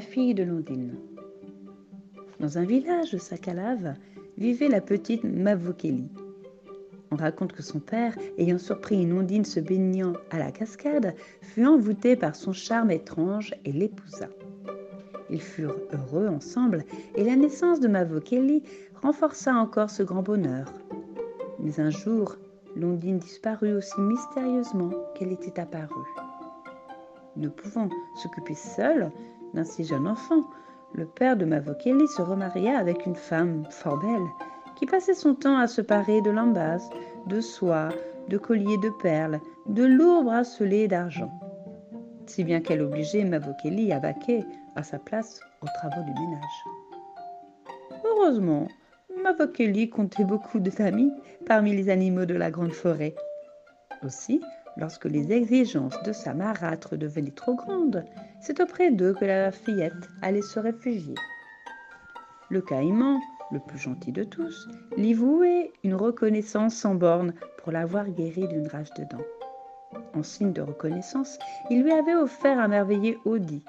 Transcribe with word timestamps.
fille 0.00 0.34
de 0.34 0.42
Londine. 0.42 0.94
Dans 2.40 2.58
un 2.58 2.64
village 2.64 3.12
de 3.12 3.18
Sakalave 3.18 3.94
vivait 4.36 4.68
la 4.68 4.80
petite 4.80 5.24
Mavokeli. 5.24 6.08
On 7.10 7.16
raconte 7.16 7.52
que 7.52 7.62
son 7.62 7.80
père, 7.80 8.16
ayant 8.36 8.58
surpris 8.58 9.02
une 9.02 9.18
ondine 9.18 9.44
se 9.44 9.60
baignant 9.60 10.12
à 10.30 10.38
la 10.38 10.52
cascade, 10.52 11.14
fut 11.42 11.66
envoûté 11.66 12.16
par 12.16 12.36
son 12.36 12.52
charme 12.52 12.90
étrange 12.90 13.54
et 13.64 13.72
l'épousa. 13.72 14.28
Ils 15.30 15.42
furent 15.42 15.78
heureux 15.92 16.28
ensemble 16.28 16.84
et 17.16 17.24
la 17.24 17.36
naissance 17.36 17.80
de 17.80 17.88
Mavokeli 17.88 18.62
renforça 19.02 19.54
encore 19.54 19.90
ce 19.90 20.02
grand 20.02 20.22
bonheur. 20.22 20.72
Mais 21.60 21.80
un 21.80 21.90
jour, 21.90 22.36
l'ondine 22.76 23.18
disparut 23.18 23.72
aussi 23.72 24.00
mystérieusement 24.00 24.90
qu'elle 25.14 25.32
était 25.32 25.60
apparue. 25.60 26.27
Ne 27.38 27.48
pouvant 27.48 27.88
s'occuper 28.16 28.54
seul 28.54 29.12
d'un 29.54 29.62
si 29.62 29.84
jeune 29.84 30.08
enfant, 30.08 30.42
le 30.92 31.06
père 31.06 31.36
de 31.36 31.44
Mavokeli 31.44 32.08
se 32.08 32.20
remaria 32.20 32.76
avec 32.76 33.06
une 33.06 33.14
femme 33.14 33.64
fort 33.70 33.98
belle 34.00 34.26
qui 34.74 34.86
passait 34.86 35.14
son 35.14 35.36
temps 35.36 35.56
à 35.56 35.68
se 35.68 35.80
parer 35.80 36.20
de 36.20 36.30
lambas, 36.30 36.90
de 37.26 37.40
soie, 37.40 37.90
de 38.28 38.38
colliers 38.38 38.78
de 38.78 38.90
perles, 39.00 39.40
de 39.66 39.84
lourds 39.84 40.24
bracelets 40.24 40.88
d'argent. 40.88 41.30
Si 42.26 42.42
bien 42.42 42.60
qu'elle 42.60 42.82
obligeait 42.82 43.24
Mavokeli 43.24 43.92
à 43.92 44.00
vaquer 44.00 44.44
à 44.74 44.82
sa 44.82 44.98
place 44.98 45.40
aux 45.62 45.66
travaux 45.66 46.04
du 46.04 46.12
ménage. 46.20 46.64
Heureusement, 48.04 48.66
Mavokeli 49.22 49.90
comptait 49.90 50.24
beaucoup 50.24 50.58
d'amis 50.58 51.12
parmi 51.46 51.76
les 51.76 51.88
animaux 51.88 52.26
de 52.26 52.34
la 52.34 52.50
grande 52.50 52.72
forêt. 52.72 53.14
Aussi, 54.02 54.40
lorsque 54.76 55.06
les 55.06 55.32
exigences 55.32 56.00
de 56.04 56.12
sa 56.12 56.34
marâtre 56.34 56.96
devenaient 56.96 57.30
trop 57.30 57.54
grandes, 57.54 58.04
c'est 58.40 58.60
auprès 58.60 58.90
d'eux 58.90 59.14
que 59.14 59.24
la 59.24 59.50
fillette 59.50 60.08
allait 60.22 60.42
se 60.42 60.60
réfugier. 60.60 61.14
Le 62.50 62.60
caïman, 62.60 63.20
le 63.50 63.60
plus 63.60 63.78
gentil 63.78 64.12
de 64.12 64.24
tous, 64.24 64.68
lui 64.96 65.14
vouait 65.14 65.72
une 65.84 65.94
reconnaissance 65.94 66.74
sans 66.74 66.94
borne 66.94 67.34
pour 67.58 67.72
l'avoir 67.72 68.08
guéri 68.08 68.46
d'une 68.48 68.68
rage 68.68 68.92
de 68.94 69.04
dents. 69.04 69.24
En 70.14 70.22
signe 70.22 70.52
de 70.52 70.62
reconnaissance, 70.62 71.38
il 71.70 71.82
lui 71.82 71.92
avait 71.92 72.14
offert 72.14 72.58
un 72.58 72.68
merveilleux 72.68 73.18
Audi, 73.24 73.64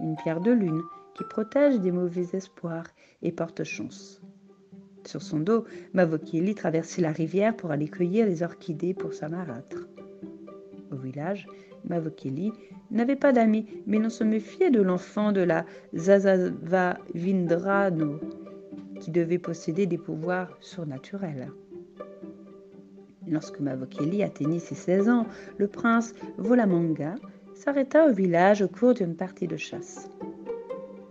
une 0.00 0.16
pierre 0.16 0.40
de 0.40 0.52
lune 0.52 0.82
qui 1.14 1.24
protège 1.24 1.80
des 1.80 1.92
mauvais 1.92 2.26
espoirs 2.32 2.86
et 3.22 3.32
porte 3.32 3.64
chance. 3.64 4.20
Sur 5.06 5.22
son 5.22 5.40
dos, 5.40 5.64
Mavokili 5.92 6.54
traversait 6.54 7.02
la 7.02 7.12
rivière 7.12 7.54
pour 7.54 7.70
aller 7.70 7.88
cueillir 7.88 8.26
les 8.26 8.42
orchidées 8.42 8.94
pour 8.94 9.12
sa 9.12 9.28
marâtre. 9.28 9.86
Village, 10.96 11.46
Mavokili 11.88 12.52
n'avait 12.90 13.16
pas 13.16 13.32
d'amis, 13.32 13.66
mais 13.86 13.98
l'on 13.98 14.10
se 14.10 14.24
méfiait 14.24 14.70
de 14.70 14.80
l'enfant 14.80 15.32
de 15.32 15.40
la 15.40 15.64
Zazava 15.94 16.98
Vindrano, 17.14 18.20
qui 19.00 19.10
devait 19.10 19.38
posséder 19.38 19.86
des 19.86 19.98
pouvoirs 19.98 20.56
surnaturels. 20.60 21.50
Lorsque 23.26 23.60
Mavokili 23.60 24.22
atteignit 24.22 24.60
ses 24.60 24.74
16 24.74 25.08
ans, 25.08 25.26
le 25.58 25.66
prince 25.66 26.14
Volamanga 26.36 27.14
s'arrêta 27.54 28.06
au 28.06 28.12
village 28.12 28.62
au 28.62 28.68
cours 28.68 28.94
d'une 28.94 29.16
partie 29.16 29.46
de 29.46 29.56
chasse. 29.56 30.10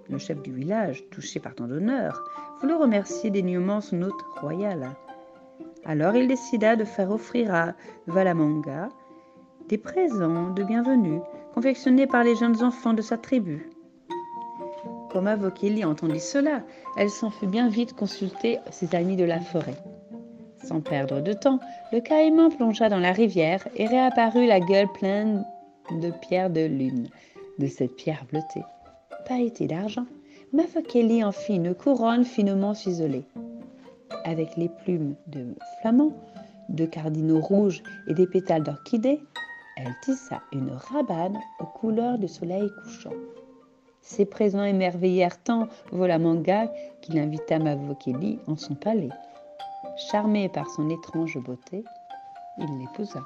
Le 0.09 0.17
chef 0.17 0.41
du 0.41 0.51
village, 0.51 1.03
touché 1.09 1.39
par 1.39 1.55
tant 1.55 1.67
d'honneur, 1.67 2.23
voulut 2.61 2.75
remercier 2.75 3.31
dignement 3.31 3.81
son 3.81 4.03
hôte 4.03 4.21
royal. 4.39 4.91
Alors 5.85 6.15
il 6.15 6.27
décida 6.27 6.75
de 6.75 6.83
faire 6.83 7.11
offrir 7.11 7.53
à 7.53 7.73
Valamanga 8.07 8.89
des 9.69 9.77
présents 9.77 10.49
de 10.49 10.63
bienvenue 10.63 11.19
confectionnés 11.53 12.07
par 12.07 12.23
les 12.23 12.35
jeunes 12.35 12.63
enfants 12.63 12.93
de 12.93 13.01
sa 13.01 13.17
tribu. 13.17 13.69
Comme 15.09 15.27
Avokeli 15.27 15.85
entendit 15.85 16.19
cela, 16.19 16.63
elle 16.97 17.09
s'en 17.09 17.29
fut 17.29 17.47
bien 17.47 17.69
vite 17.69 17.93
consulter 17.93 18.59
ses 18.71 18.93
amis 18.95 19.15
de 19.15 19.23
la 19.23 19.39
forêt. 19.39 19.77
Sans 20.63 20.81
perdre 20.81 21.21
de 21.21 21.33
temps, 21.33 21.59
le 21.91 22.01
caïman 22.01 22.49
plongea 22.49 22.89
dans 22.89 22.99
la 22.99 23.11
rivière 23.11 23.67
et 23.75 23.85
réapparut 23.85 24.47
la 24.47 24.59
gueule 24.59 24.91
pleine 24.93 25.45
de 25.91 26.11
pierres 26.11 26.49
de 26.49 26.65
lune. 26.65 27.07
De 27.59 27.67
cette 27.67 27.95
pierre 27.95 28.25
bleutée, 28.29 28.63
pailletée 29.27 29.67
d'argent, 29.67 30.07
Mavokeli 30.51 31.23
en 31.23 31.31
fit 31.31 31.55
une 31.55 31.75
couronne 31.75 32.25
finement 32.25 32.73
ciselée. 32.73 33.25
Avec 34.25 34.57
les 34.57 34.69
plumes 34.69 35.15
de 35.27 35.55
flamand, 35.81 36.13
de 36.69 36.85
cardinaux 36.85 37.39
rouges 37.39 37.83
et 38.07 38.13
des 38.13 38.27
pétales 38.27 38.63
d'orchidée, 38.63 39.19
elle 39.77 39.93
tissa 40.01 40.41
une 40.51 40.71
rabane 40.71 41.39
aux 41.59 41.65
couleurs 41.65 42.17
du 42.17 42.27
soleil 42.27 42.71
couchant. 42.83 43.13
Ces 44.01 44.25
présents 44.25 44.63
émerveillèrent 44.63 45.41
tant 45.43 45.67
Volamanga 45.91 46.71
qu'il 47.01 47.17
invita 47.17 47.57
Mavokeli 47.57 48.39
en 48.47 48.57
son 48.57 48.75
palais. 48.75 49.09
Charmé 49.95 50.49
par 50.49 50.69
son 50.69 50.89
étrange 50.89 51.37
beauté, 51.37 51.83
il 52.57 52.79
l'épousa. 52.79 53.21